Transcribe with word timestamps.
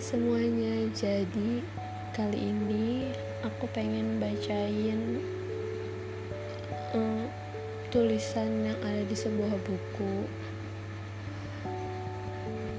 semuanya, 0.00 0.88
jadi 0.96 1.60
kali 2.16 2.56
ini 2.56 3.12
aku 3.44 3.68
pengen 3.68 4.16
bacain 4.16 5.20
uh, 6.96 7.28
tulisan 7.92 8.64
yang 8.64 8.80
ada 8.80 9.04
di 9.04 9.12
sebuah 9.12 9.52
buku. 9.60 10.24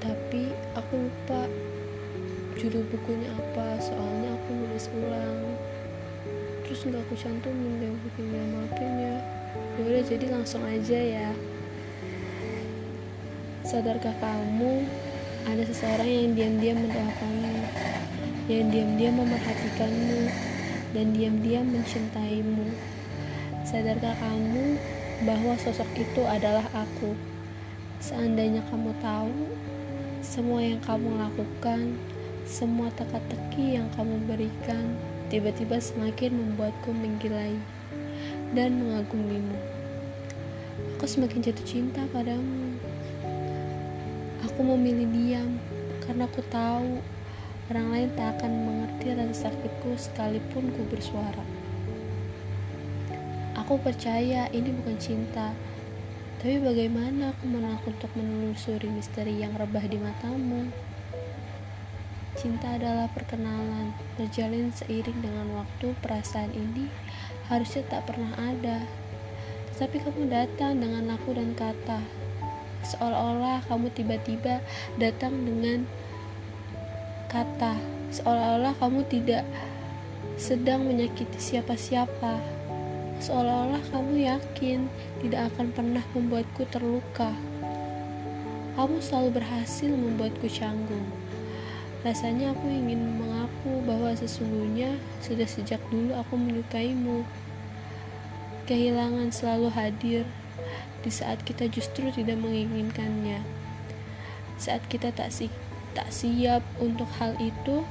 Tapi 0.02 0.50
aku 0.74 0.94
lupa 0.98 1.46
judul 2.58 2.90
bukunya 2.90 3.30
apa, 3.38 3.78
soalnya 3.78 4.34
aku 4.34 4.50
nulis 4.58 4.90
ulang. 4.90 5.62
Terus 6.66 6.90
nggak 6.90 7.06
aku 7.06 7.14
cantumin 7.22 7.86
deh 7.86 7.94
bukunya, 8.02 8.42
maafin 8.50 8.94
ya. 8.98 9.18
Yaudah 9.78 10.04
jadi 10.10 10.26
langsung 10.26 10.66
aja 10.66 10.98
ya. 10.98 11.30
Sadarkah 13.62 14.18
kamu 14.18 14.90
ada 15.48 15.64
seseorang 15.66 16.10
yang 16.10 16.32
diam-diam 16.38 16.78
mendoakanmu, 16.86 17.56
yang 18.50 18.68
diam-diam 18.70 19.16
memerhatikanmu, 19.18 20.22
dan 20.92 21.06
diam-diam 21.16 21.66
mencintaimu. 21.66 22.68
Sadarkah 23.64 24.18
kamu 24.20 24.76
bahwa 25.24 25.54
sosok 25.62 25.88
itu 25.96 26.22
adalah 26.28 26.66
aku? 26.74 27.16
Seandainya 28.02 28.66
kamu 28.74 28.92
tahu, 29.00 29.34
semua 30.26 30.62
yang 30.66 30.82
kamu 30.82 31.22
lakukan, 31.22 31.96
semua 32.46 32.90
teka-teki 32.98 33.78
yang 33.78 33.88
kamu 33.94 34.18
berikan, 34.26 34.98
tiba-tiba 35.30 35.78
semakin 35.78 36.34
membuatku 36.34 36.92
menggilai 36.92 37.56
dan 38.52 38.76
mengagumimu. 38.82 39.56
Aku 40.98 41.06
semakin 41.08 41.42
jatuh 41.42 41.66
cinta 41.66 42.06
padamu. 42.12 42.78
Aku 44.50 44.66
memilih 44.66 45.06
diam 45.14 45.62
karena 46.02 46.26
aku 46.26 46.42
tahu 46.50 46.98
orang 47.70 47.88
lain 47.94 48.10
tak 48.18 48.42
akan 48.42 48.52
mengerti 48.68 49.14
rasa 49.14 49.48
sakitku 49.48 49.94
sekalipun 49.96 50.74
ku 50.74 50.82
bersuara. 50.90 51.46
Aku 53.62 53.78
percaya 53.78 54.50
ini 54.50 54.74
bukan 54.74 54.98
cinta, 54.98 55.54
tapi 56.42 56.58
bagaimana 56.58 57.32
aku 57.32 57.46
menolak 57.46 57.86
untuk 57.86 58.10
menelusuri 58.18 58.90
misteri 58.90 59.40
yang 59.40 59.54
rebah 59.54 59.86
di 59.86 60.02
matamu? 60.02 60.74
Cinta 62.34 62.74
adalah 62.74 63.06
perkenalan, 63.14 63.94
berjalin 64.18 64.74
seiring 64.74 65.22
dengan 65.22 65.54
waktu. 65.54 65.94
Perasaan 66.02 66.50
ini 66.58 66.90
harusnya 67.46 67.86
tak 67.86 68.10
pernah 68.10 68.34
ada, 68.42 68.82
tetapi 69.76 70.02
kamu 70.02 70.34
datang 70.34 70.82
dengan 70.82 71.14
aku 71.14 71.38
dan 71.38 71.54
kata, 71.54 72.02
seolah-olah 72.86 73.62
kamu 73.70 73.88
tiba-tiba 73.94 74.62
datang 74.98 75.34
dengan 75.46 75.86
kata 77.32 77.78
seolah-olah 78.12 78.76
kamu 78.76 79.08
tidak 79.08 79.48
sedang 80.42 80.90
menyakiti 80.90 81.38
siapa-siapa. 81.38 82.42
Seolah-olah 83.22 83.82
kamu 83.94 84.26
yakin 84.26 84.90
tidak 85.22 85.54
akan 85.54 85.70
pernah 85.70 86.02
membuatku 86.18 86.66
terluka. 86.74 87.32
Kamu 88.74 88.98
selalu 88.98 89.38
berhasil 89.38 89.94
membuatku 89.94 90.50
canggung. 90.50 91.06
Rasanya 92.02 92.58
aku 92.58 92.66
ingin 92.66 93.22
mengaku 93.22 93.86
bahwa 93.86 94.18
sesungguhnya 94.18 94.98
sudah 95.22 95.46
sejak 95.46 95.78
dulu 95.94 96.18
aku 96.18 96.34
menyukaimu. 96.34 97.22
Kehilangan 98.66 99.30
selalu 99.30 99.70
hadir 99.70 100.26
di 101.02 101.12
saat 101.14 101.42
kita 101.42 101.66
justru 101.70 102.14
tidak 102.14 102.38
menginginkannya. 102.42 103.42
Saat 104.62 104.86
kita 104.90 105.10
tak 105.10 105.34
si 105.34 105.50
tak 105.92 106.08
siap 106.14 106.64
untuk 106.80 107.10
hal 107.20 107.36
itu, 107.42 107.84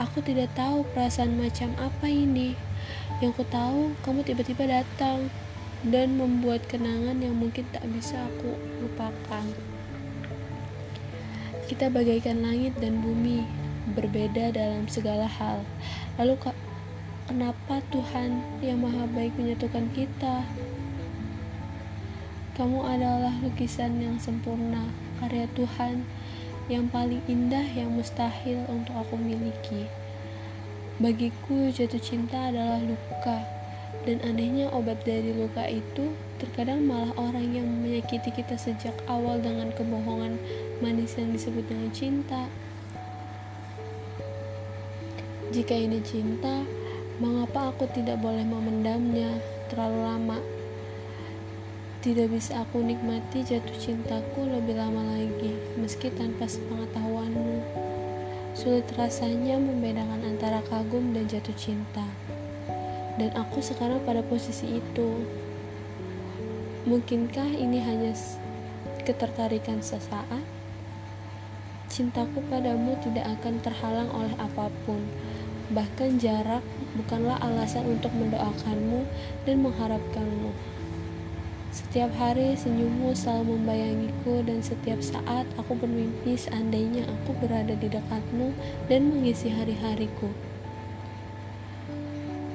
aku 0.00 0.18
tidak 0.24 0.50
tahu 0.58 0.82
perasaan 0.92 1.38
macam 1.38 1.70
apa 1.78 2.10
ini. 2.10 2.58
Yang 3.22 3.40
ku 3.40 3.44
tahu, 3.46 3.94
kamu 4.02 4.26
tiba-tiba 4.26 4.66
datang 4.66 5.30
dan 5.84 6.16
membuat 6.16 6.64
kenangan 6.66 7.20
yang 7.20 7.36
mungkin 7.36 7.68
tak 7.70 7.84
bisa 7.92 8.16
aku 8.16 8.56
lupakan. 8.82 9.44
Kita 11.68 11.88
bagaikan 11.88 12.44
langit 12.44 12.76
dan 12.80 13.00
bumi, 13.00 13.44
berbeda 13.92 14.52
dalam 14.52 14.88
segala 14.88 15.28
hal. 15.28 15.64
Lalu 16.16 16.36
kenapa 17.28 17.80
Tuhan 17.92 18.60
yang 18.60 18.80
Maha 18.84 19.04
Baik 19.12 19.36
menyatukan 19.36 19.88
kita? 19.92 20.44
Kamu 22.54 22.86
adalah 22.86 23.34
lukisan 23.42 23.98
yang 23.98 24.14
sempurna, 24.22 24.86
karya 25.18 25.50
Tuhan 25.58 26.06
yang 26.70 26.86
paling 26.86 27.18
indah 27.26 27.66
yang 27.74 27.90
mustahil 27.90 28.62
untuk 28.70 28.94
aku 28.94 29.18
miliki. 29.18 29.90
Bagiku, 31.02 31.74
jatuh 31.74 31.98
cinta 31.98 32.54
adalah 32.54 32.78
luka, 32.78 33.42
dan 34.06 34.22
anehnya 34.22 34.70
obat 34.70 35.02
dari 35.02 35.34
luka 35.34 35.66
itu 35.66 36.14
terkadang 36.38 36.86
malah 36.86 37.10
orang 37.18 37.58
yang 37.58 37.66
menyakiti 37.66 38.30
kita 38.30 38.54
sejak 38.54 38.94
awal 39.10 39.42
dengan 39.42 39.74
kebohongan 39.74 40.38
manis 40.78 41.18
yang 41.18 41.34
disebut 41.34 41.66
dengan 41.66 41.90
cinta. 41.90 42.46
Jika 45.50 45.74
ini 45.74 45.98
cinta, 46.06 46.62
mengapa 47.18 47.74
aku 47.74 47.90
tidak 47.90 48.22
boleh 48.22 48.46
memendamnya 48.46 49.42
terlalu 49.66 50.00
lama? 50.06 50.38
Tidak 52.04 52.28
bisa 52.28 52.60
aku 52.60 52.84
nikmati 52.84 53.40
jatuh 53.40 53.80
cintaku 53.80 54.44
lebih 54.44 54.76
lama 54.76 55.16
lagi, 55.16 55.56
meski 55.80 56.12
tanpa 56.12 56.44
sepengetahuanmu. 56.44 57.64
Sulit 58.52 58.84
rasanya 58.92 59.56
membedakan 59.56 60.20
antara 60.20 60.60
kagum 60.68 61.16
dan 61.16 61.24
jatuh 61.24 61.56
cinta. 61.56 62.04
Dan 63.16 63.32
aku 63.32 63.64
sekarang 63.64 64.04
pada 64.04 64.20
posisi 64.20 64.84
itu. 64.84 65.24
Mungkinkah 66.84 67.48
ini 67.56 67.80
hanya 67.80 68.12
ketertarikan 69.08 69.80
sesaat? 69.80 70.44
Cintaku 71.88 72.44
padamu 72.52 73.00
tidak 73.00 73.32
akan 73.40 73.64
terhalang 73.64 74.12
oleh 74.12 74.36
apa 74.36 74.68
pun. 74.84 75.00
Bahkan 75.72 76.20
jarak 76.20 76.60
bukanlah 77.00 77.40
alasan 77.40 77.96
untuk 77.96 78.12
mendoakanmu 78.12 79.08
dan 79.48 79.56
mengharapkanmu. 79.64 80.52
Setiap 81.74 82.14
hari 82.14 82.54
senyummu 82.54 83.18
selalu 83.18 83.58
membayangiku 83.58 84.46
dan 84.46 84.62
setiap 84.62 85.02
saat 85.02 85.42
aku 85.58 85.74
bermimpi 85.74 86.38
seandainya 86.38 87.02
aku 87.02 87.34
berada 87.42 87.74
di 87.74 87.90
dekatmu 87.90 88.54
dan 88.86 89.10
mengisi 89.10 89.50
hari-hariku. 89.50 90.30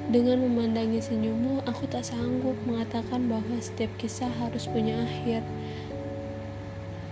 Dengan 0.08 0.40
memandangi 0.40 1.04
senyummu, 1.04 1.68
aku 1.68 1.84
tak 1.92 2.08
sanggup 2.08 2.56
mengatakan 2.64 3.28
bahwa 3.28 3.60
setiap 3.60 3.92
kisah 4.00 4.32
harus 4.40 4.64
punya 4.64 5.04
akhir. 5.04 5.44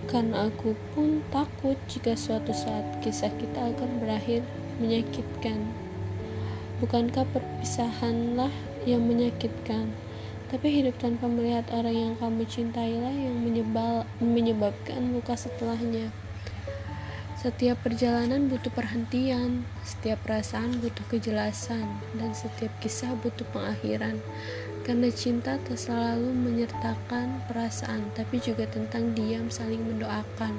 Karena 0.09 0.49
aku 0.49 0.73
pun 0.97 1.21
takut 1.29 1.77
jika 1.85 2.17
suatu 2.17 2.57
saat 2.57 3.05
kisah 3.05 3.29
kita 3.37 3.69
akan 3.69 4.01
berakhir 4.01 4.41
menyakitkan. 4.81 5.61
Bukankah 6.81 7.29
perpisahanlah 7.29 8.49
yang 8.89 9.05
menyakitkan? 9.05 9.93
Tapi 10.49 10.81
hidup 10.81 10.97
tanpa 10.97 11.29
melihat 11.29 11.69
orang 11.69 11.93
yang 11.93 12.13
kamu 12.17 12.41
cintailah 12.49 13.13
yang 13.13 13.37
menyebal, 13.37 14.09
menyebabkan 14.17 15.13
luka 15.13 15.37
setelahnya. 15.37 16.09
Setiap 17.37 17.85
perjalanan 17.85 18.49
butuh 18.49 18.73
perhentian, 18.73 19.63
setiap 19.85 20.19
perasaan 20.25 20.81
butuh 20.81 21.05
kejelasan, 21.07 21.85
dan 22.17 22.33
setiap 22.33 22.73
kisah 22.81 23.13
butuh 23.21 23.45
pengakhiran. 23.53 24.19
Karena 24.83 25.07
cinta 25.13 25.55
tak 25.61 25.77
selalu 25.77 26.33
menyertakan 26.33 27.45
perasaan, 27.45 28.09
tapi 28.17 28.41
juga 28.41 28.65
tentang 28.67 29.13
diam 29.13 29.47
saling 29.53 29.85
mendoakan. 29.85 30.57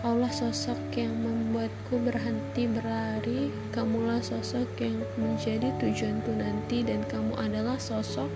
Allah 0.00 0.32
sosok 0.32 0.78
yang 0.96 1.12
membuatku 1.20 2.00
berhenti 2.00 2.64
berlari, 2.64 3.52
kamulah 3.74 4.24
sosok 4.24 4.70
yang 4.80 4.96
menjadi 5.20 5.68
tujuanku 5.76 6.32
nanti, 6.32 6.80
dan 6.80 7.04
kamu 7.10 7.36
adalah 7.36 7.76
sosok 7.76 8.32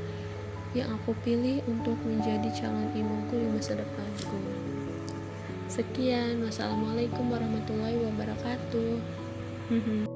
yang 0.74 0.90
aku 0.90 1.14
pilih 1.22 1.62
untuk 1.70 1.94
menjadi 2.02 2.50
calon 2.58 2.90
imamku 2.92 3.38
di 3.38 3.46
masa 3.48 3.78
depanku. 3.78 4.38
Sekian, 5.70 6.42
wassalamualaikum 6.42 7.30
warahmatullahi 7.30 7.98
wabarakatuh. 8.02 8.98